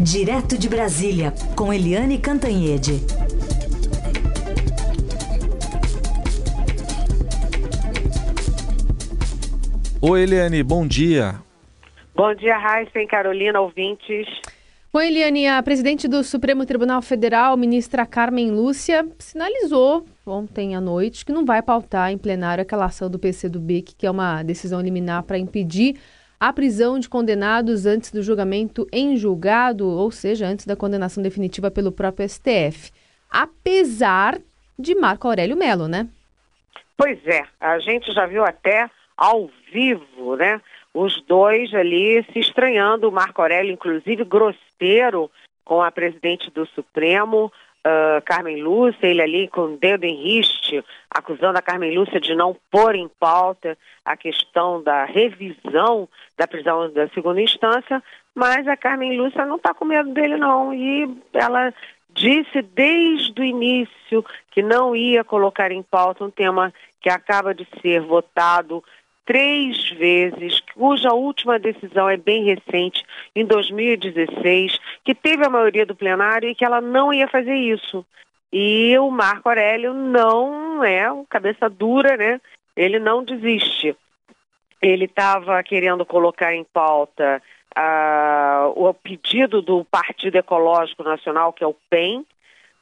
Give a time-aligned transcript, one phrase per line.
[0.00, 3.00] Direto de Brasília, com Eliane Cantanhede.
[10.02, 11.36] Oi, Eliane, bom dia.
[12.14, 14.26] Bom dia, Raíssa e Carolina, ouvintes.
[14.92, 21.24] Oi, Eliane, a presidente do Supremo Tribunal Federal, ministra Carmen Lúcia, sinalizou ontem à noite
[21.24, 25.22] que não vai pautar em plenário aquela ação do PCdoB, que é uma decisão liminar
[25.22, 25.96] para impedir
[26.38, 31.70] a prisão de condenados antes do julgamento em julgado, ou seja, antes da condenação definitiva
[31.70, 32.92] pelo próprio STF.
[33.30, 34.38] Apesar
[34.78, 36.06] de Marco Aurélio Melo, né?
[36.96, 40.60] Pois é, a gente já viu até ao vivo, né?
[40.92, 45.30] Os dois ali se estranhando, o Marco Aurélio, inclusive, grosseiro
[45.64, 47.52] com a presidente do Supremo,
[47.86, 52.34] uh, Carmen Lúcia, ele ali com o dedo em riste, acusando a Carmen Lúcia de
[52.34, 58.02] não pôr em pauta a questão da revisão da prisão da segunda instância,
[58.34, 61.72] mas a Carmen Lúcia não está com medo dele não, e ela
[62.10, 67.66] disse desde o início que não ia colocar em pauta um tema que acaba de
[67.80, 68.82] ser votado
[69.26, 75.96] três vezes, cuja última decisão é bem recente, em 2016, que teve a maioria do
[75.96, 78.06] plenário e que ela não ia fazer isso.
[78.52, 82.40] E o Marco Aurélio não é cabeça dura, né?
[82.76, 83.96] Ele não desiste.
[84.80, 87.42] Ele estava querendo colocar em pauta
[87.76, 92.24] uh, o pedido do Partido Ecológico Nacional, que é o PEN,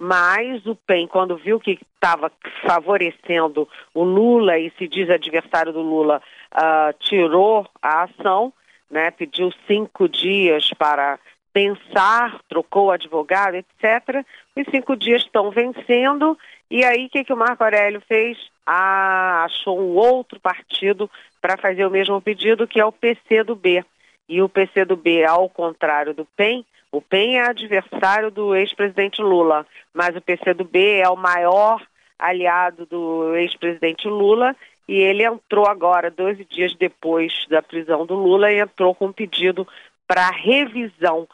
[0.06, 2.30] mas o PEN, quando viu que estava
[2.66, 6.20] favorecendo o Lula e se diz adversário do Lula,
[6.52, 8.52] uh, tirou a ação,
[8.90, 11.18] né, pediu cinco dias para
[11.54, 14.26] pensar, trocou advogado, etc.
[14.54, 16.36] Os cinco dias estão vencendo.
[16.70, 18.36] E aí, o que, que o Marco Aurélio fez?
[18.66, 23.82] Ah, achou um outro partido para fazer o mesmo pedido, que é o PCdoB.
[24.28, 26.62] E o PCdoB, ao contrário do PEN,
[26.94, 31.84] o PEN é adversário do ex-presidente Lula, mas o PCdoB é o maior
[32.16, 34.54] aliado do ex-presidente Lula
[34.86, 39.12] e ele entrou agora, 12 dias depois da prisão do Lula, e entrou com um
[39.12, 39.66] pedido
[40.06, 41.26] para revisão,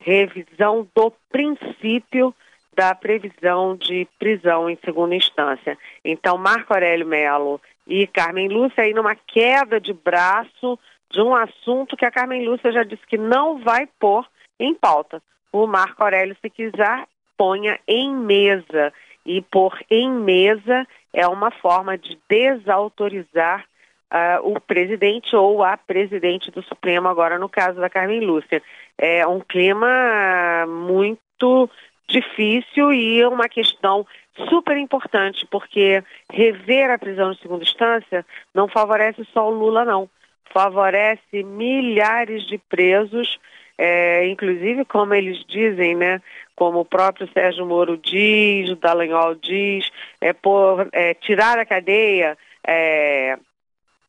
[0.00, 2.34] revisão do princípio
[2.74, 5.78] da previsão de prisão em segunda instância.
[6.04, 10.76] Então, Marco Aurélio Melo e Carmen Lúcia aí numa queda de braço
[11.08, 14.26] de um assunto que a Carmen Lúcia já disse que não vai pôr
[14.58, 15.22] em pauta.
[15.52, 17.06] O Marco Aurélio, se quiser,
[17.36, 18.92] ponha em mesa.
[19.26, 23.64] E pôr em mesa é uma forma de desautorizar
[24.12, 28.62] uh, o presidente ou a presidente do Supremo, agora no caso da Carmen Lúcia.
[28.98, 31.70] É um clima muito
[32.06, 34.06] difícil e uma questão
[34.48, 40.08] super importante, porque rever a prisão de segunda instância não favorece só o Lula, não.
[40.52, 43.38] Favorece milhares de presos
[43.76, 46.22] é, inclusive, como eles dizem, né,
[46.54, 49.90] como o próprio Sérgio Moro diz, o Dallagnol diz,
[50.20, 53.36] é, por, é, tirar a cadeia é,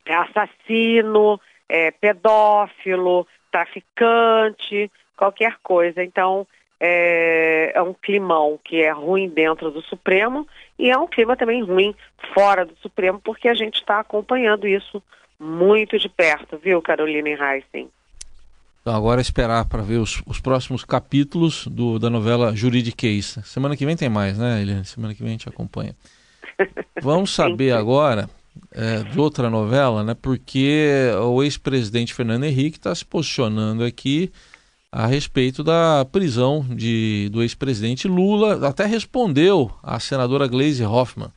[0.05, 6.03] é assassino, é, pedófilo, traficante, qualquer coisa.
[6.03, 6.45] Então,
[6.79, 10.47] é, é, um climão que é ruim dentro do Supremo
[10.77, 11.95] e é um clima também ruim
[12.33, 15.01] fora do Supremo, porque a gente está acompanhando isso
[15.39, 17.89] muito de perto, viu, Carolina Heissen?
[18.85, 23.39] Então agora é esperar para ver os, os, próximos capítulos do, da novela Juridiquês.
[23.43, 24.85] Semana que vem tem mais, né, Eliane?
[24.85, 25.95] Semana que vem a gente acompanha.
[27.01, 28.29] Vamos saber agora
[28.71, 30.13] é, de outra novela, né?
[30.13, 34.31] Porque o ex-presidente Fernando Henrique está se posicionando aqui
[34.91, 38.69] a respeito da prisão de, do ex-presidente Lula.
[38.69, 41.31] Até respondeu a senadora Gleisi Hoffmann.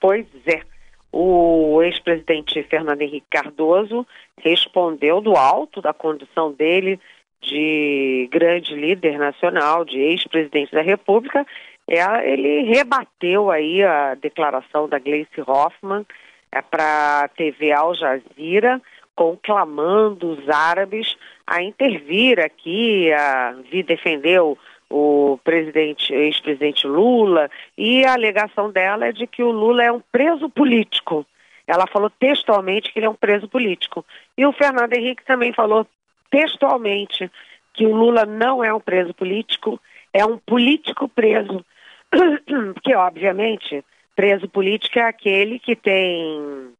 [0.00, 0.77] Pois é
[1.12, 4.06] o ex-presidente Fernando Henrique Cardoso
[4.40, 7.00] respondeu do alto da condição dele
[7.40, 11.46] de grande líder nacional, de ex-presidente da República,
[11.88, 16.04] é, ele rebateu aí a declaração da Gleice Hoffmann
[16.52, 18.80] é, para a TV Al Jazeera,
[19.16, 23.56] conclamando os árabes a intervir aqui, a
[23.86, 24.56] defender o,
[24.90, 30.00] o presidente, ex-presidente Lula, e a alegação dela é de que o Lula é um
[30.12, 31.26] preso político.
[31.66, 34.04] Ela falou textualmente que ele é um preso político.
[34.36, 35.86] E o Fernando Henrique também falou
[36.30, 37.30] textualmente
[37.74, 39.80] que o Lula não é um preso político,
[40.12, 41.64] é um político preso.
[42.74, 43.84] Porque, obviamente,
[44.16, 46.72] preso político é aquele que tem,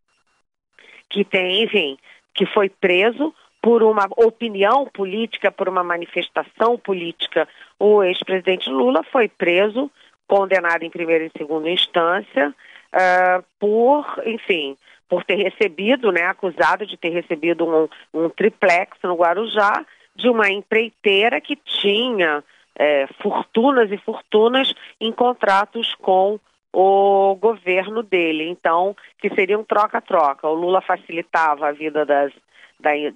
[1.11, 1.99] que tem, enfim,
[2.35, 7.49] que foi preso por uma opinião política, por uma manifestação política.
[7.79, 9.91] O ex-presidente Lula foi preso,
[10.27, 12.55] condenado em primeira e segunda instância,
[12.93, 14.77] uh, por, enfim,
[15.09, 19.85] por ter recebido, né, acusado de ter recebido um, um triplex no Guarujá,
[20.15, 22.43] de uma empreiteira que tinha
[22.79, 26.39] é, fortunas e fortunas em contratos com
[26.73, 28.49] o governo dele.
[28.49, 30.49] Então, que seria um troca-troca.
[30.49, 32.33] O Lula facilitava a vida das,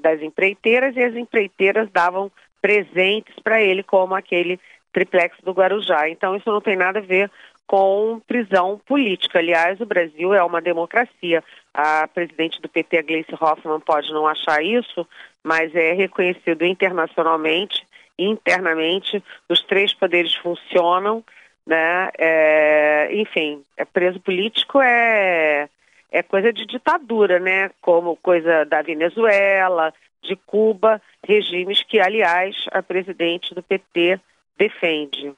[0.01, 2.31] das empreiteiras e as empreiteiras davam
[2.63, 4.59] presentes para ele, como aquele
[4.93, 6.09] triplex do Guarujá.
[6.09, 7.31] Então, isso não tem nada a ver
[7.67, 9.39] com prisão política.
[9.39, 11.43] Aliás, o Brasil é uma democracia.
[11.75, 15.07] A presidente do PT, a Gleice Hoffmann, pode não achar isso,
[15.43, 17.87] mas é reconhecido internacionalmente,
[18.19, 21.25] internamente, os três poderes funcionam,
[21.67, 22.11] né?
[22.19, 25.69] É, enfim, é preso político é
[26.13, 27.71] é coisa de ditadura, né?
[27.81, 29.93] Como coisa da Venezuela,
[30.23, 34.21] de Cuba, regimes que, aliás, a presidente do PT
[34.57, 35.33] defende.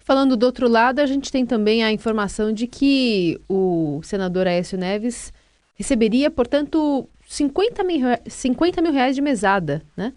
[0.00, 4.78] Falando do outro lado, a gente tem também a informação de que o senador Aécio
[4.78, 5.32] Neves
[5.76, 10.12] receberia, portanto, 50 mil, 50 mil reais de mesada, né?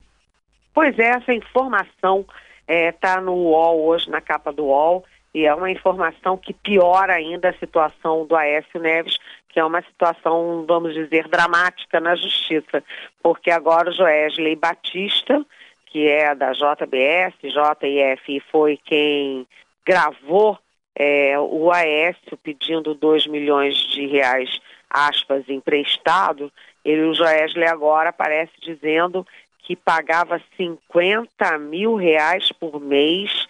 [0.73, 2.25] Pois é, essa informação
[2.67, 5.03] está é, no UOL hoje, na capa do UOL,
[5.37, 9.19] e é uma informação que piora ainda a situação do Aécio Neves,
[9.49, 12.83] que é uma situação, vamos dizer, dramática na justiça,
[13.21, 15.45] porque agora o Joesley Batista,
[15.85, 19.45] que é da JBS, JIF, foi quem
[19.85, 20.57] gravou
[20.95, 26.51] é, o Aécio pedindo 2 milhões de reais, aspas, emprestado,
[26.83, 29.23] ele, o Joesley agora aparece dizendo
[29.59, 33.45] que pagava 50 mil reais por mês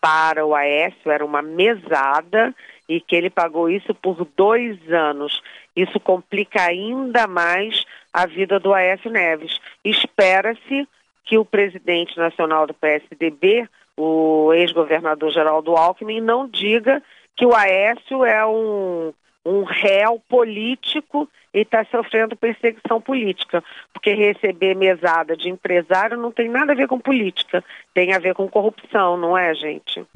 [0.00, 2.54] para o Aécio, era uma mesada,
[2.88, 5.42] e que ele pagou isso por dois anos.
[5.76, 9.60] Isso complica ainda mais a vida do Aécio Neves.
[9.84, 10.88] Espera-se
[11.24, 17.02] que o presidente nacional do PSDB, o ex-governador Geraldo Alckmin, não diga
[17.36, 19.12] que o Aécio é um,
[19.44, 23.62] um réu político e está sofrendo perseguição política.
[23.92, 27.64] Porque receber mesada de empresário não tem nada a ver com política,
[27.94, 30.06] tem a ver com corrupção, não é, gente?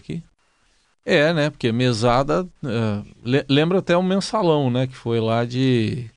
[1.04, 1.50] É, né?
[1.50, 4.86] Porque mesada é, lembra até um mensalão, né?
[4.86, 6.10] Que foi lá de.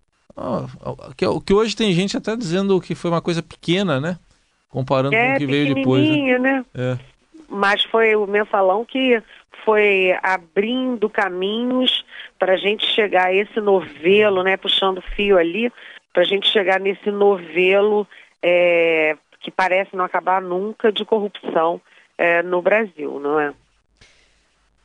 [1.18, 4.18] que, que hoje tem gente até dizendo que foi uma coisa pequena, né?
[4.70, 6.08] Comparando é, com o que veio depois.
[6.08, 6.40] Né?
[6.40, 6.66] né?
[6.74, 6.98] É.
[7.50, 9.22] Mas foi o mensalão que
[9.68, 12.06] foi abrindo caminhos
[12.40, 15.70] para a gente chegar a esse novelo, né, puxando fio ali,
[16.14, 18.08] para a gente chegar nesse novelo
[18.42, 21.82] é, que parece não acabar nunca de corrupção
[22.18, 23.54] é, no Brasil, não é?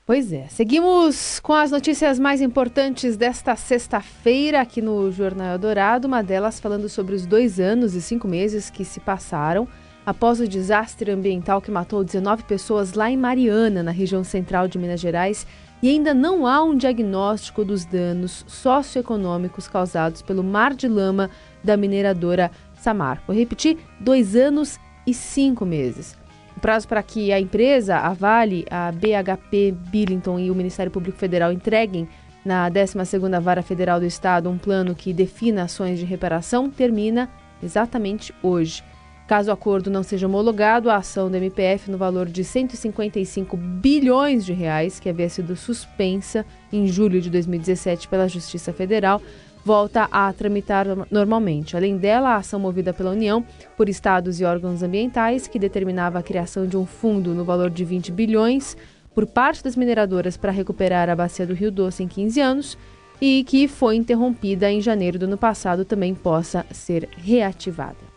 [0.05, 0.49] Pois é.
[0.49, 6.09] Seguimos com as notícias mais importantes desta sexta-feira aqui no Jornal Dourado.
[6.09, 9.69] Uma delas falando sobre os dois anos e cinco meses que se passaram
[10.05, 14.79] após o desastre ambiental que matou 19 pessoas lá em Mariana, na região central de
[14.79, 15.47] Minas Gerais,
[15.83, 21.29] e ainda não há um diagnóstico dos danos socioeconômicos causados pelo mar de lama
[21.63, 23.23] da mineradora Samar.
[23.27, 26.17] Vou repetir: dois anos e cinco meses.
[26.57, 31.19] O prazo para que a empresa, a Vale, a BHP Billington e o Ministério Público
[31.19, 32.09] Federal entreguem
[32.45, 37.29] na 12ª Vara Federal do Estado um plano que defina ações de reparação termina
[37.63, 38.85] exatamente hoje.
[39.27, 44.45] Caso o acordo não seja homologado, a ação do MPF no valor de 155 bilhões
[44.45, 49.23] de reais, que havia sido suspensa em julho de 2017 pela Justiça Federal,
[49.65, 51.77] volta a tramitar normalmente.
[51.77, 53.45] Além dela, a ação movida pela União
[53.77, 57.85] por estados e órgãos ambientais, que determinava a criação de um fundo no valor de
[57.85, 58.77] 20 bilhões
[59.15, 62.79] por parte das mineradoras para recuperar a bacia do Rio Doce em 15 anos
[63.21, 68.12] e que foi interrompida em janeiro do ano passado, também possa ser reativada.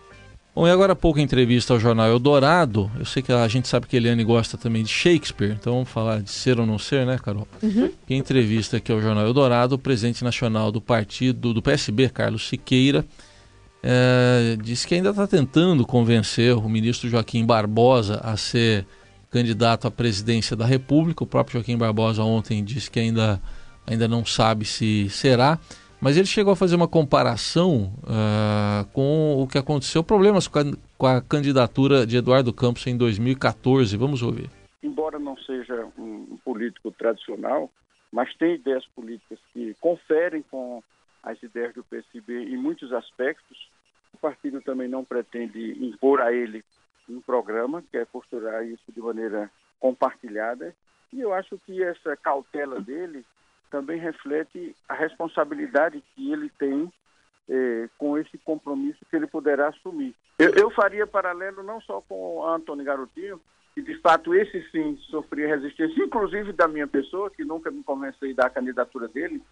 [0.55, 2.89] Bom, e agora há pouco entrevista ao jornal Eldorado.
[2.97, 5.89] Eu sei que a gente sabe que a Eliane gosta também de Shakespeare, então vamos
[5.89, 7.45] falar de ser ou não ser, né, Carol?
[7.62, 7.91] Uhum.
[8.07, 13.05] Quem entrevista aqui ao jornal Eldorado, o presidente nacional do partido, do PSB, Carlos Siqueira,
[13.83, 18.85] é, disse que ainda está tentando convencer o ministro Joaquim Barbosa a ser
[19.29, 21.21] candidato à presidência da República.
[21.21, 23.41] O próprio Joaquim Barbosa ontem disse que ainda,
[23.85, 25.59] ainda não sabe se será.
[26.05, 30.63] Mas ele chegou a fazer uma comparação uh, com o que aconteceu, problemas com a,
[31.00, 33.97] com a, candidatura de Eduardo Campos em 2014.
[33.97, 34.47] Vamos ouvir.
[34.83, 37.71] Embora não seja um político tradicional,
[38.12, 40.83] mas tem ideias políticas que conferem com
[41.24, 43.57] as ideias do PSB em muitos aspectos.
[44.13, 46.63] O partido também não pretende impor a ele
[47.09, 50.71] um programa, quer posturar isso de maneira compartilhada.
[51.12, 53.25] E eu acho que essa cautela dele
[53.75, 56.89] também reflete a responsabilidade que ele tem
[57.50, 60.15] eh, com esse compromisso que ele poderá assumir.
[60.39, 63.38] Eu, eu, faria paralelo não só com o Antônio Garotinho,
[63.74, 68.34] que de fato esse sim sofria resistência, inclusive da minha pessoa, que nunca me convencei
[68.34, 69.44] da candidatura dele,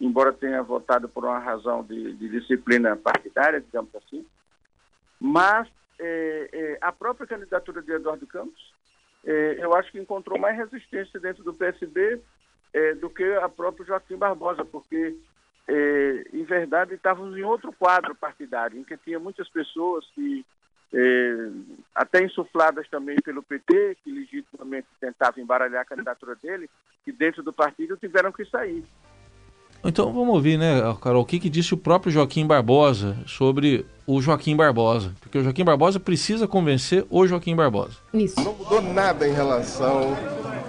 [0.00, 4.24] embora tenha votado por uma razão de, de disciplina partidária, digamos assim.
[5.18, 5.66] Mas
[5.98, 8.72] é, é, a própria candidatura de Eduardo Campos,
[9.24, 12.22] é, eu acho que encontrou mais resistência dentro do PSB
[12.76, 15.16] é, do que a própria Joaquim Barbosa, porque,
[15.66, 20.44] é, em verdade, estávamos em outro quadro partidário, em que tinha muitas pessoas que,
[20.92, 21.48] é,
[21.94, 26.68] até insufladas também pelo PT, que legitimamente tentavam embaralhar a candidatura dele,
[27.02, 28.84] que dentro do partido tiveram que sair.
[29.82, 34.20] Então vamos ouvir, né, Carol, o que, que disse o próprio Joaquim Barbosa sobre o
[34.20, 35.14] Joaquim Barbosa.
[35.20, 37.96] Porque o Joaquim Barbosa precisa convencer o Joaquim Barbosa.
[38.12, 38.42] Isso.
[38.42, 40.14] Não mudou nada em relação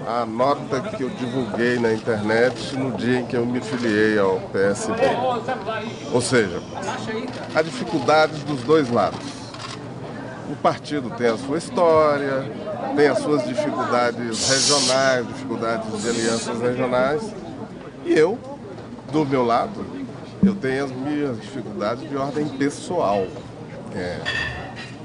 [0.07, 4.39] à nota que eu divulguei na internet no dia em que eu me filiei ao
[4.39, 5.01] PSB.
[6.13, 6.61] Ou seja,
[7.53, 9.19] há dificuldades dos dois lados.
[10.49, 12.49] O partido tem a sua história,
[12.95, 17.21] tem as suas dificuldades regionais, dificuldades de alianças regionais,
[18.05, 18.39] e eu
[19.11, 19.85] do meu lado,
[20.41, 23.25] eu tenho as minhas dificuldades de ordem pessoal.
[23.93, 24.19] É,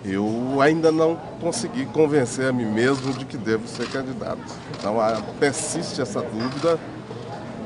[0.05, 4.43] eu ainda não consegui convencer a mim mesmo de que devo ser candidato.
[4.79, 4.97] Então
[5.39, 6.79] persiste essa dúvida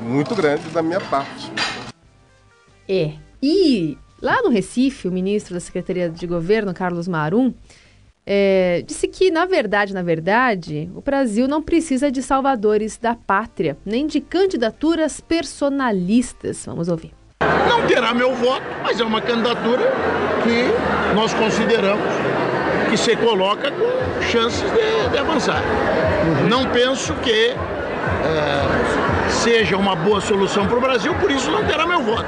[0.03, 1.51] muito grande da minha parte.
[2.87, 3.13] É.
[3.41, 7.53] E lá no Recife, o ministro da Secretaria de Governo, Carlos Marum,
[8.25, 13.77] é, disse que, na verdade, na verdade, o Brasil não precisa de salvadores da pátria,
[13.85, 16.65] nem de candidaturas personalistas.
[16.65, 17.16] Vamos ouvir.
[17.67, 19.91] Não terá meu voto, mas é uma candidatura
[20.43, 22.05] que nós consideramos
[22.89, 25.61] que se coloca com chances de, de avançar.
[25.61, 26.49] Uhum.
[26.49, 27.59] Não penso que é,
[29.29, 32.25] seja uma boa solução para o Brasil, por isso não terá meu voto.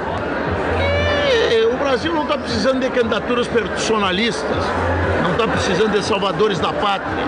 [1.51, 4.65] E o Brasil não está precisando de candidaturas personalistas
[5.39, 7.25] está precisando de salvadores da pátria,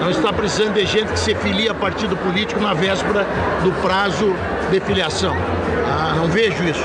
[0.00, 3.24] não está precisando de gente que se filia a partido político na véspera
[3.62, 4.34] do prazo
[4.68, 5.36] de filiação.
[5.86, 6.84] Ah, não vejo isso.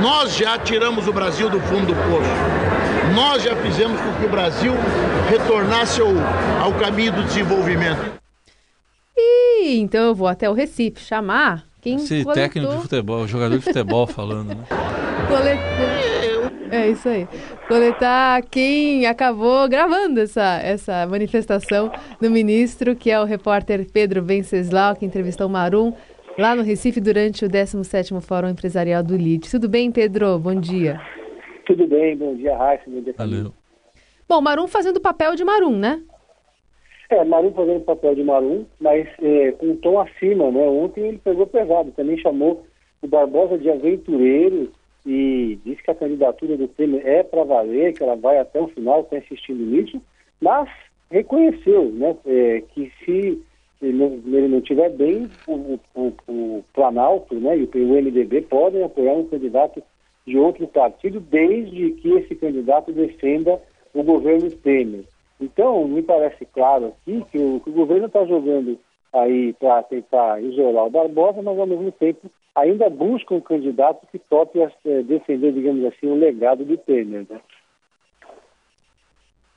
[0.00, 3.14] Nós já tiramos o Brasil do fundo do poço.
[3.14, 4.72] Nós já fizemos com que o Brasil
[5.28, 6.08] retornasse ao,
[6.62, 8.12] ao caminho do desenvolvimento.
[9.16, 12.34] E então eu vou até o Recife chamar quem Esse coletou...
[12.34, 14.64] técnico de futebol, jogador de futebol falando, né?
[16.70, 17.26] É isso aí.
[17.66, 21.90] Coletar quem acabou gravando essa, essa manifestação
[22.20, 25.94] do ministro, que é o repórter Pedro Venceslau, que entrevistou o Marum
[26.38, 29.50] lá no Recife durante o 17º Fórum Empresarial do LID.
[29.50, 30.38] Tudo bem, Pedro?
[30.38, 31.00] Bom dia.
[31.66, 33.14] Tudo bem, bom dia, Raíssa, bom dia.
[33.18, 33.52] Valeu.
[34.28, 36.00] Bom, Marum fazendo o papel de Marum, né?
[37.10, 40.60] É, Marum fazendo o papel de Marum, mas é, com um tom acima, né?
[40.60, 42.64] Ontem ele pegou pesado, também chamou
[43.02, 44.70] o Barbosa de aventureiro,
[45.04, 48.68] e disse que a candidatura do Temer é para valer, que ela vai até o
[48.68, 50.00] final, está insistindo nisso,
[50.40, 50.68] mas
[51.10, 53.42] reconheceu né, é, que se
[53.80, 58.82] ele não, ele não tiver bem, o, o, o, Planalto né, e o MDB podem
[58.82, 59.82] apoiar um candidato
[60.26, 63.60] de outro partido, desde que esse candidato defenda
[63.94, 65.04] o governo Temer.
[65.40, 68.78] Então, me parece claro aqui que o, que o governo está jogando
[69.12, 74.18] aí para tentar isolar o Barbosa, mas ao mesmo tempo ainda busca um candidato que
[74.18, 77.24] tope é, defender, digamos assim, o legado do Temer.
[77.30, 77.40] Né?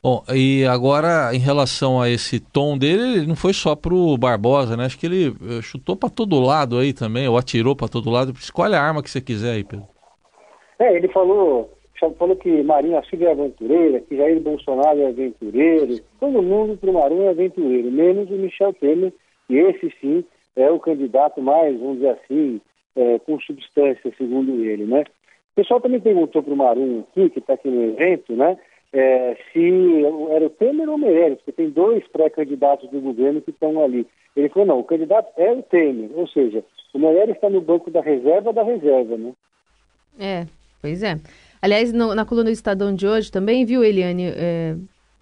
[0.04, 4.18] Bom, e agora em relação a esse tom dele, ele não foi só para o
[4.18, 4.86] Barbosa, né?
[4.86, 8.32] Acho que ele eh, chutou para todo lado aí também, ou atirou para todo lado.
[8.32, 9.86] Escolhe a arma que você quiser aí, Pedro.
[10.80, 11.72] É, ele falou,
[12.18, 16.00] falou que Marinho Silva é aventureira, que Jair Bolsonaro é aventureiro.
[16.20, 19.14] Todo mundo para o Marinho é aventureiro, menos o Michel Temer,
[19.48, 22.60] que esse sim é o candidato mais, vamos dizer assim,
[22.96, 25.04] é, com substância, segundo ele, né?
[25.52, 28.58] O pessoal também perguntou para o Marum aqui, que está aqui no evento, né?
[28.94, 33.52] É, se era o Temer ou o Meirelles, porque tem dois pré-candidatos do governo que
[33.52, 34.06] estão ali.
[34.36, 37.90] Ele falou, não, o candidato é o Temer, ou seja, o Meirelles está no banco
[37.90, 39.32] da reserva da reserva, né?
[40.20, 40.46] É,
[40.82, 41.18] pois é.
[41.62, 44.76] Aliás, no, na coluna do Estadão de hoje também, viu, Eliane, é,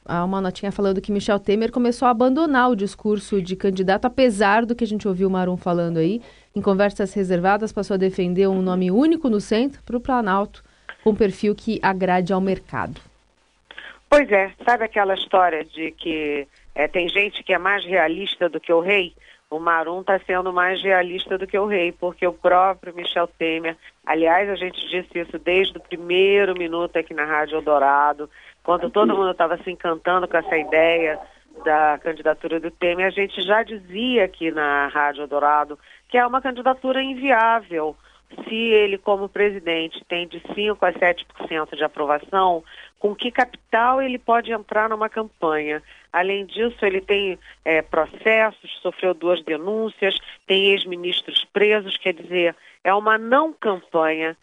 [0.05, 4.65] há uma notinha falando que Michel Temer começou a abandonar o discurso de candidato, apesar
[4.65, 6.21] do que a gente ouviu o Marum falando aí,
[6.55, 10.63] em conversas reservadas, passou a defender um nome único no centro para o Planalto,
[11.03, 13.08] com perfil que agrade ao mercado.
[14.09, 18.59] Pois é, sabe aquela história de que é, tem gente que é mais realista do
[18.59, 19.13] que o rei?
[19.51, 23.77] O Marum está sendo mais realista do que o rei, porque o próprio Michel Temer,
[24.05, 28.29] aliás, a gente disse isso desde o primeiro minuto aqui na Rádio Eldorado,
[28.63, 31.19] quando todo mundo estava se encantando com essa ideia
[31.63, 36.41] da candidatura do Temer, a gente já dizia aqui na Rádio Eldorado que é uma
[36.41, 37.95] candidatura inviável,
[38.43, 42.63] se ele, como presidente, tem de 5% a 7% de aprovação,
[42.99, 45.81] com que capital ele pode entrar numa campanha.
[46.11, 52.93] Além disso, ele tem é, processos, sofreu duas denúncias, tem ex-ministros presos, quer dizer, é
[52.93, 54.35] uma não campanha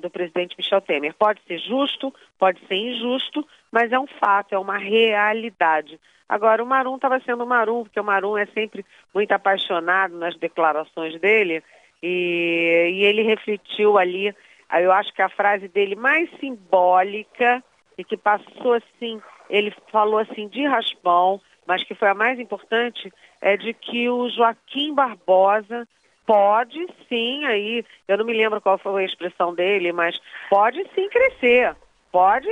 [0.00, 1.14] do presidente Michel Temer.
[1.14, 5.98] Pode ser justo, pode ser injusto, mas é um fato, é uma realidade.
[6.28, 8.84] Agora, o Marum estava sendo Marum, porque o Marum é sempre
[9.14, 11.62] muito apaixonado nas declarações dele,
[12.02, 14.34] e, e ele refletiu ali,
[14.80, 17.62] eu acho que a frase dele mais simbólica
[17.96, 23.12] e que passou assim, ele falou assim de raspão, mas que foi a mais importante,
[23.40, 25.86] é de que o Joaquim Barbosa
[26.26, 30.18] pode sim aí, eu não me lembro qual foi a expressão dele, mas
[30.48, 31.76] pode sim crescer,
[32.10, 32.48] pode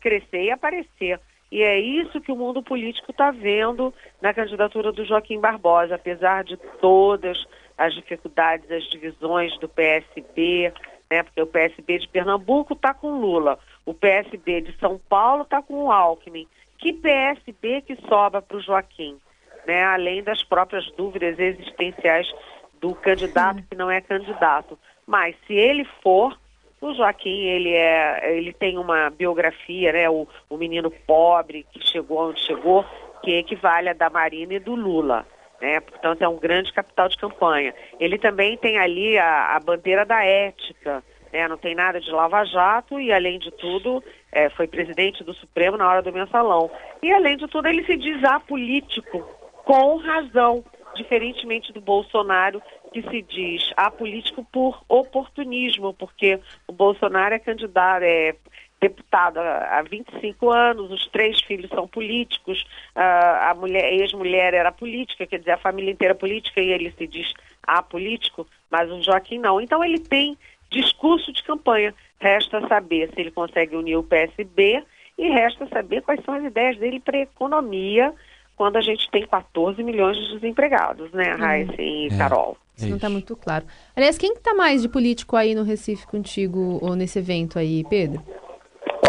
[0.00, 1.20] crescer e aparecer.
[1.50, 6.44] E é isso que o mundo político está vendo na candidatura do Joaquim Barbosa, apesar
[6.44, 7.38] de todas
[7.78, 10.72] as dificuldades, as divisões do PSB,
[11.08, 11.22] né?
[11.22, 15.84] Porque o PSB de Pernambuco está com Lula, o PSB de São Paulo está com
[15.84, 16.46] o Alckmin.
[16.76, 19.16] Que PSB que sobra para o Joaquim?
[19.66, 19.82] Né?
[19.82, 22.30] Além das próprias dúvidas existenciais
[22.80, 24.78] do candidato que não é candidato.
[25.06, 26.38] Mas se ele for,
[26.80, 30.08] o Joaquim, ele, é, ele tem uma biografia, né?
[30.08, 32.84] O, o menino pobre que chegou onde chegou,
[33.22, 35.26] que equivale a da Marina e do Lula.
[35.60, 35.80] Né?
[35.80, 37.74] Portanto, é um grande capital de campanha.
[37.98, 41.48] Ele também tem ali a, a bandeira da ética, né?
[41.48, 45.88] não tem nada de lava-jato e, além de tudo, é, foi presidente do Supremo na
[45.88, 46.70] hora do mensalão.
[47.02, 49.18] E, além de tudo, ele se diz apolítico,
[49.64, 52.62] com razão, diferentemente do Bolsonaro,
[52.92, 58.34] que se diz apolítico por oportunismo, porque o Bolsonaro é candidato, é
[58.80, 65.38] deputado há 25 anos, os três filhos são políticos, a mulher, ex-mulher era política, quer
[65.38, 67.32] dizer, a família inteira é política e ele se diz
[67.62, 69.60] apolítico, mas o Joaquim não.
[69.60, 70.38] Então ele tem
[70.70, 71.94] discurso de campanha.
[72.20, 74.82] Resta saber se ele consegue unir o PSB
[75.16, 78.12] e resta saber quais são as ideias dele para a economia
[78.56, 81.40] quando a gente tem 14 milhões de desempregados, né, uhum.
[81.40, 82.18] Raíssa e é.
[82.18, 82.56] Carol?
[82.76, 83.64] Isso não está muito claro.
[83.94, 88.22] Aliás, quem está mais de político aí no Recife contigo ou nesse evento aí, Pedro?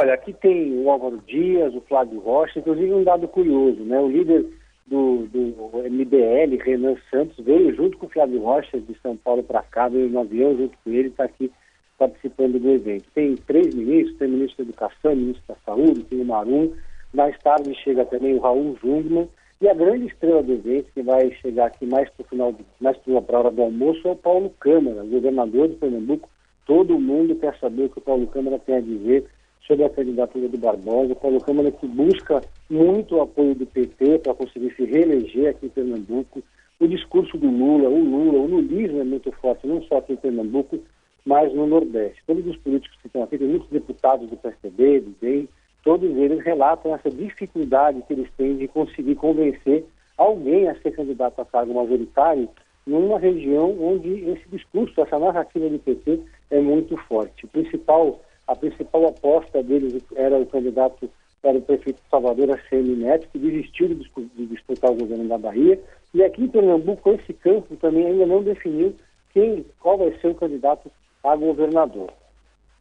[0.01, 3.99] Olha, aqui tem o Álvaro Dias, o Flávio Rocha, inclusive um dado curioso, né?
[3.99, 4.45] O líder
[4.87, 9.61] do, do MBL, Renan Santos, veio junto com o Flávio Rocha de São Paulo para
[9.61, 11.51] cá, veio no avião junto com ele, está aqui
[11.97, 13.05] participando do evento.
[13.13, 16.71] Tem três ministros, tem o ministro da Educação, o ministro da Saúde, tem o Marum,
[17.13, 19.27] mais tarde chega também o Raul Jungmann,
[19.59, 22.97] e a grande estrela do evento, que vai chegar aqui mais para o final, mais
[22.97, 26.29] para a hora do almoço, é o Paulo Câmara, governador de Pernambuco.
[26.65, 29.27] Todo mundo quer saber o que o Paulo Câmara tem a dizer
[29.69, 31.15] sobre a candidatura do Barbosa.
[31.45, 36.41] Câmara que busca muito o apoio do PT para conseguir se reeleger aqui em Pernambuco.
[36.79, 40.17] O discurso do Lula, o Lula, o lulismo é muito forte, não só aqui em
[40.17, 40.79] Pernambuco,
[41.23, 42.23] mas no Nordeste.
[42.25, 45.47] Todos os políticos que estão aqui, tem muitos deputados do PSDB, do DEM,
[45.83, 49.85] todos eles relatam essa dificuldade que eles têm de conseguir convencer
[50.17, 52.49] alguém a ser candidato a cargo majoritário
[52.87, 57.45] numa região onde esse discurso, essa narrativa do PT é muito forte.
[57.45, 61.07] O principal, a principal aposta deles era o candidato,
[61.43, 65.37] era o prefeito de Salvador, ACM Neto, que desistiu de, de disputar o governo da
[65.37, 65.79] Bahia.
[66.15, 68.95] E aqui em Pernambuco, esse campo também ainda não definiu
[69.31, 70.91] quem, qual vai ser o candidato
[71.23, 72.11] a governador.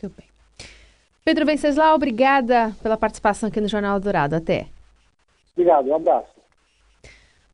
[0.03, 0.27] Muito bem.
[1.23, 4.37] Pedro Venceslau, obrigada pela participação aqui no Jornal Dourado.
[4.37, 4.69] Até.
[5.53, 6.38] Obrigado, um abraço.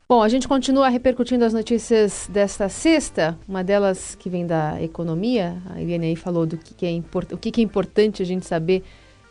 [0.06, 5.56] Bom, a gente continua repercutindo as notícias desta sexta, uma delas que vem da economia.
[5.70, 7.32] A Eliane aí falou do que, que é import...
[7.32, 8.82] o que, que é importante a gente saber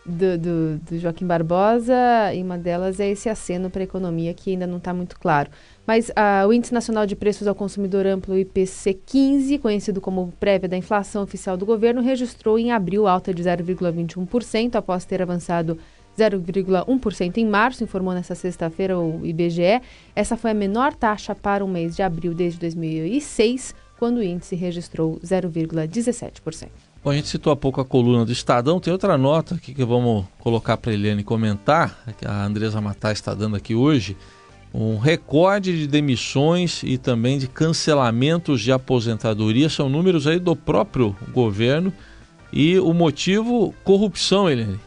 [0.03, 1.93] do, do, do, Joaquim Barbosa,
[2.33, 5.51] e uma delas é esse aceno para a economia que ainda não está muito claro.
[5.85, 10.67] Mas uh, o Índice Nacional de Preços ao Consumidor Amplo, IPC 15, conhecido como prévia
[10.67, 15.77] da inflação oficial do governo, registrou em abril alta de 0,21%, após ter avançado
[16.17, 19.81] 0,1% em março, informou nesta sexta-feira o IBGE.
[20.15, 24.55] Essa foi a menor taxa para o mês de abril desde 2006, quando o índice
[24.55, 26.67] registrou 0,17%.
[27.03, 29.83] Bom, a gente citou há pouco a coluna do Estadão, tem outra nota aqui que
[29.83, 34.15] vamos colocar para a Eliane comentar, que a Andresa Matar está dando aqui hoje,
[34.73, 41.15] um recorde de demissões e também de cancelamentos de aposentadoria, são números aí do próprio
[41.33, 41.91] governo,
[42.53, 44.79] e o motivo, corrupção, Eliane.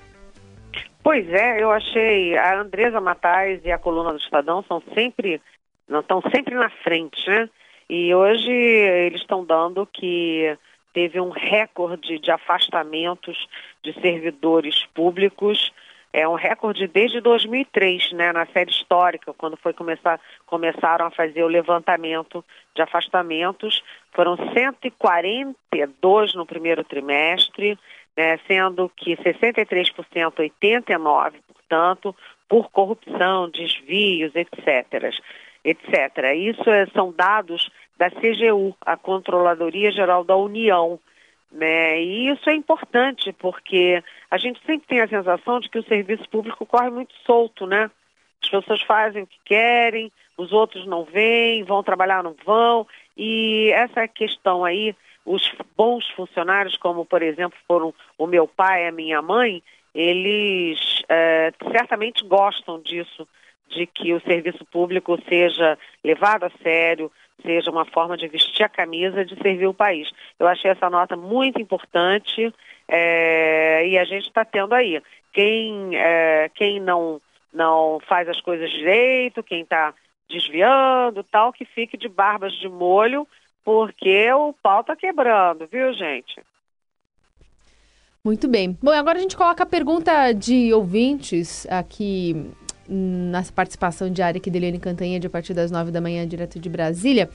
[1.07, 5.41] Pois é, eu achei, a Andresa Matais e a coluna do Estadão são sempre,
[5.89, 7.49] não estão sempre na frente, né?
[7.89, 10.59] E hoje eles estão dando que
[10.93, 13.39] teve um recorde de afastamentos
[13.85, 15.73] de servidores públicos
[16.17, 21.45] é um recorde desde 2003, né, na série histórica, quando foi começar, começaram a fazer
[21.45, 22.43] o levantamento
[22.75, 23.85] de afastamentos.
[24.13, 27.79] Foram 142 no primeiro trimestre,
[28.17, 32.17] né, sendo que 63%, 89%, portanto,
[32.49, 35.13] por corrupção, desvios, etc.
[35.65, 36.35] etc.
[36.37, 40.99] Isso é, são dados da CGU, a Controladoria Geral da União.
[41.51, 42.03] Né?
[42.03, 46.29] E isso é importante porque a gente sempre tem a sensação de que o serviço
[46.29, 47.91] público corre muito solto, né?
[48.43, 52.87] As pessoas fazem o que querem, os outros não vêm, vão trabalhar, não vão.
[53.17, 54.95] E essa questão aí,
[55.27, 59.63] os bons funcionários, como por exemplo foram o meu pai e a minha mãe,
[59.95, 63.27] eles é, certamente gostam disso,
[63.69, 67.11] de que o serviço público seja levado a sério,
[67.43, 70.09] seja uma forma de vestir a camisa de servir o país.
[70.39, 72.53] Eu achei essa nota muito importante
[72.89, 75.03] é, e a gente está tendo aí.
[75.33, 77.21] Quem, é, quem não,
[77.53, 79.93] não faz as coisas direito, quem está
[80.29, 83.27] desviando, tal, que fique de barbas de molho,
[83.67, 86.41] porque o pau está quebrando, viu, gente?
[88.25, 88.79] Muito bem.
[88.81, 92.49] Bom, agora a gente coloca a pergunta de ouvintes aqui
[92.89, 96.69] na participação diária aqui de Eliane Cantanhede a partir das nove da manhã, direto de
[96.69, 97.29] Brasília.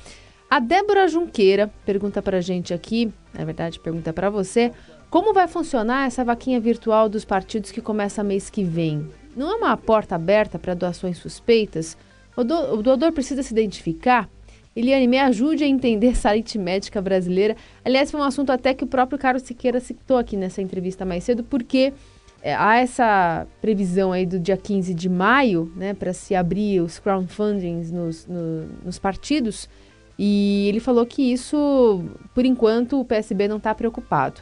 [0.50, 4.72] A Débora Junqueira pergunta para a gente aqui, na verdade, pergunta para você,
[5.10, 9.06] como vai funcionar essa vaquinha virtual dos partidos que começa mês que vem?
[9.36, 11.98] Não é uma porta aberta para doações suspeitas?
[12.38, 14.30] O, do, o doador precisa se identificar?
[14.76, 17.56] Eliane, me ajude a entender essa aritmética brasileira.
[17.84, 21.24] Aliás, foi um assunto até que o próprio Carlos Siqueira citou aqui nessa entrevista mais
[21.24, 21.94] cedo, porque
[22.42, 27.00] é, há essa previsão aí do dia 15 de maio, né, para se abrir os
[27.00, 29.70] crowdfundings nos, no, nos partidos,
[30.18, 32.04] e ele falou que isso,
[32.34, 34.40] por enquanto, o PSB não está preocupado.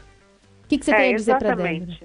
[0.64, 1.98] O que, que você é, tem a dizer para Débora?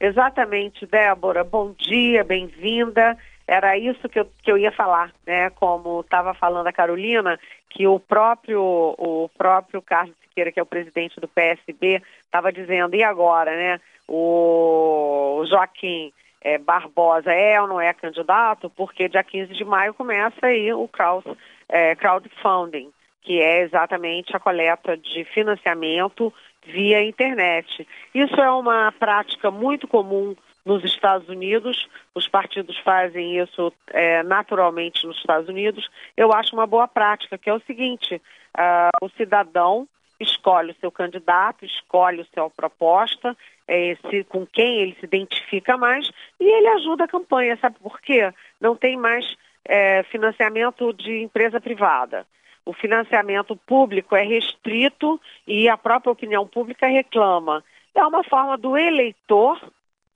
[0.00, 1.44] Exatamente, Débora.
[1.44, 3.18] Bom dia, bem-vinda.
[3.46, 5.50] Era isso que eu, que eu ia falar, né?
[5.50, 10.66] Como estava falando a Carolina, que o próprio, o próprio Carlos Siqueira, que é o
[10.66, 13.80] presidente do PSB, estava dizendo, e agora, né?
[14.06, 18.70] O Joaquim é, Barbosa é ou não é candidato?
[18.70, 21.24] Porque dia 15 de maio começa aí o crowd,
[21.68, 22.90] é, crowdfunding,
[23.22, 26.32] que é exatamente a coleta de financiamento
[26.66, 27.86] via internet.
[28.14, 30.34] Isso é uma prática muito comum
[30.70, 35.90] nos Estados Unidos, os partidos fazem isso é, naturalmente nos Estados Unidos.
[36.16, 39.88] Eu acho uma boa prática, que é o seguinte: uh, o cidadão
[40.20, 45.76] escolhe o seu candidato, escolhe a sua proposta, é, se, com quem ele se identifica
[45.76, 47.58] mais, e ele ajuda a campanha.
[47.60, 48.32] Sabe por quê?
[48.60, 49.24] Não tem mais
[49.64, 52.24] é, financiamento de empresa privada.
[52.64, 57.64] O financiamento público é restrito e a própria opinião pública reclama.
[57.92, 59.58] É uma forma do eleitor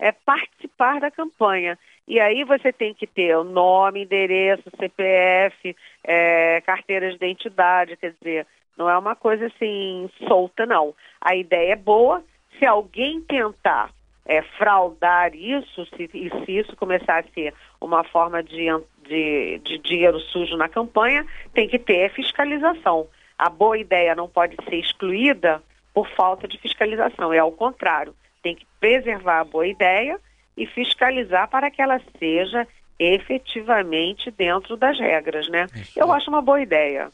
[0.05, 1.79] é participar da campanha.
[2.07, 8.12] E aí você tem que ter o nome, endereço, CPF, é, carteira de identidade, quer
[8.12, 10.95] dizer, não é uma coisa assim solta, não.
[11.19, 12.23] A ideia é boa.
[12.59, 13.90] Se alguém tentar
[14.27, 18.67] é, fraudar isso, se, e se isso começar a ser uma forma de,
[19.09, 23.09] de, de dinheiro sujo na campanha, tem que ter fiscalização.
[23.38, 25.62] A boa ideia não pode ser excluída
[25.95, 28.14] por falta de fiscalização, é ao contrário
[28.45, 30.21] tem que preservar a boa ideia
[30.57, 35.67] e fiscalizar para que ela seja efetivamente dentro das regras, né?
[35.75, 35.99] Isso.
[35.99, 37.09] Eu acho uma boa ideia.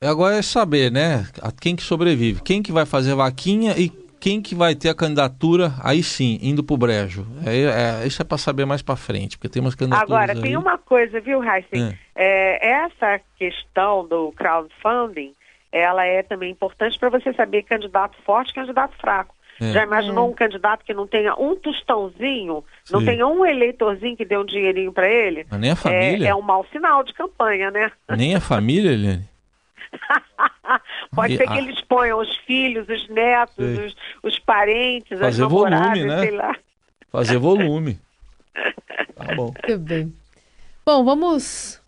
[0.00, 1.26] Agora é saber, né,
[1.60, 5.72] quem que sobrevive, quem que vai fazer vaquinha e quem que vai ter a candidatura,
[5.82, 7.26] aí sim, indo para o brejo.
[7.44, 10.40] É, é, isso é para saber mais para frente, porque tem umas candidaturas Agora, aí.
[10.40, 11.96] tem uma coisa, viu, Heisen?
[12.14, 12.58] É.
[12.62, 12.70] é.
[12.84, 15.34] essa questão do crowdfunding,
[15.72, 19.34] ela é também importante para você saber candidato forte e candidato fraco.
[19.60, 19.72] É.
[19.72, 20.30] Já imaginou é.
[20.30, 22.94] um candidato que não tenha um tostãozinho, Sim.
[22.94, 25.46] não tenha um eleitorzinho que dê um dinheirinho para ele?
[25.50, 26.26] Mas nem a família?
[26.26, 27.92] É, é, um mau sinal de campanha, né?
[28.16, 29.28] Nem a família, Eliane?
[31.14, 35.88] Pode ser que eles ponham os filhos, os netos, os, os, parentes, Fazer as namoradas,
[35.88, 36.20] volume, né?
[36.20, 36.56] sei lá.
[37.10, 37.98] Fazer volume.
[39.14, 39.52] Tá bom.
[39.52, 40.14] Muito bem.
[40.84, 41.80] Bom, vamos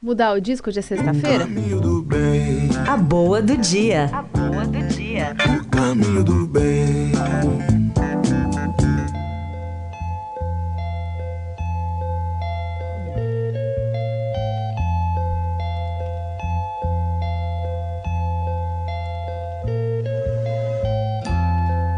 [0.00, 1.46] mudar o disco de sexta-feira?
[2.90, 4.10] A boa do dia.
[4.12, 4.91] A boa do dia.
[5.12, 7.12] O caminho do bem.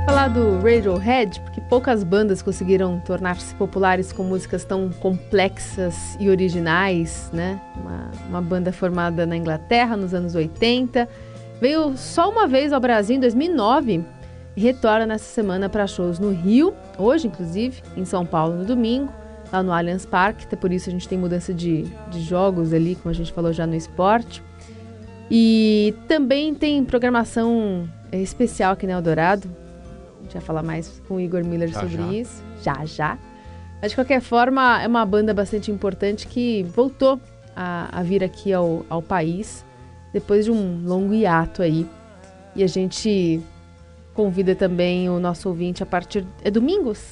[0.04, 7.30] Falar do Radiohead, porque poucas bandas conseguiram tornar-se populares com músicas tão complexas e originais,
[7.32, 7.60] né?
[7.76, 11.08] Uma, uma banda formada na Inglaterra nos anos 80
[11.60, 14.04] Veio só uma vez ao Brasil em 2009
[14.56, 19.12] e retorna nessa semana para shows no Rio, hoje inclusive, em São Paulo no domingo,
[19.52, 22.96] lá no Allianz Parque, até por isso a gente tem mudança de, de jogos ali,
[22.96, 24.42] como a gente falou já no esporte.
[25.30, 29.48] E também tem programação é, especial aqui na Eldorado.
[30.20, 32.12] A gente vai falar mais com o Igor Miller já, sobre já.
[32.12, 32.44] isso.
[32.62, 33.18] Já, já.
[33.80, 37.18] Mas de qualquer forma, é uma banda bastante importante que voltou
[37.56, 39.64] a, a vir aqui ao, ao país
[40.14, 41.86] depois de um longo hiato aí.
[42.54, 43.42] E a gente
[44.14, 46.24] convida também o nosso ouvinte a partir.
[46.44, 47.04] É domingos?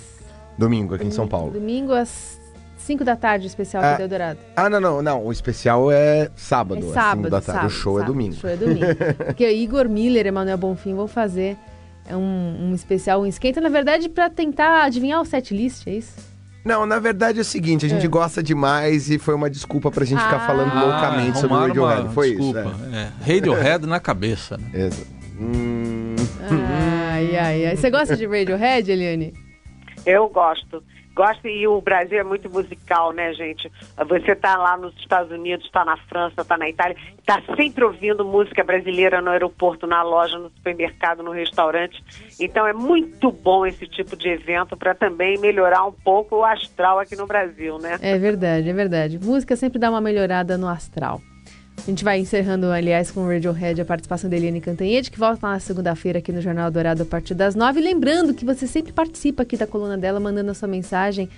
[0.57, 1.51] Domingo, aqui em São Paulo.
[1.51, 2.41] Domingo às
[2.79, 4.39] 5 da tarde, o especial ah, do Eldorado.
[4.55, 5.27] Ah, não, não, não.
[5.27, 6.79] O especial é sábado.
[6.79, 7.47] É sábado, da tarde.
[7.47, 8.35] Sábado, o show é sábado, é domingo.
[8.35, 8.87] O show é domingo.
[9.27, 11.57] Porque Igor Miller e Emanuel Bonfim vão fazer
[12.09, 16.32] um, um especial, um esquenta, na verdade, para tentar adivinhar o set list, é isso?
[16.65, 18.09] Não, na verdade é o seguinte, a gente é.
[18.09, 20.25] gosta demais e foi uma desculpa pra gente ah.
[20.25, 22.15] ficar falando ah, loucamente sobre o Radiohead.
[22.15, 22.61] Foi desculpa.
[22.61, 22.95] isso.
[22.95, 22.99] É.
[22.99, 23.35] É.
[23.35, 24.57] Radiohead na cabeça.
[24.57, 24.87] Né?
[24.87, 25.11] Exato.
[25.41, 26.15] Hum.
[27.11, 27.77] Ai, ai, ai.
[27.77, 29.33] Você gosta de Radiohead, Eliane?
[30.07, 30.83] Eu gosto.
[31.15, 33.71] Gosto e o Brasil é muito musical, né, gente?
[34.09, 38.25] Você tá lá nos Estados Unidos, está na França, está na Itália, está sempre ouvindo
[38.25, 42.03] música brasileira no aeroporto, na loja, no supermercado, no restaurante.
[42.41, 46.99] Então é muito bom esse tipo de evento para também melhorar um pouco o astral
[46.99, 47.99] aqui no Brasil, né?
[48.01, 49.19] É verdade, é verdade.
[49.19, 51.21] Música sempre dá uma melhorada no astral.
[51.79, 55.49] A gente vai encerrando, aliás, com o Radiohead a participação da Eliane Cantanhede, que volta
[55.49, 57.81] na segunda-feira aqui no Jornal Dourado a partir das nove.
[57.81, 61.29] Lembrando que você sempre participa aqui da coluna dela, mandando a sua mensagem,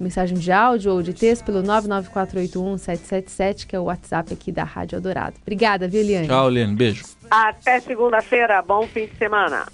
[0.00, 5.00] mensagem de áudio ou de texto pelo 994817777, que é o WhatsApp aqui da Rádio
[5.00, 5.36] Dourado.
[5.40, 6.26] Obrigada, viu, Eliane?
[6.26, 6.74] Tchau, Eliane.
[6.74, 7.04] Beijo.
[7.30, 8.60] Até segunda-feira.
[8.60, 9.64] Bom fim de semana.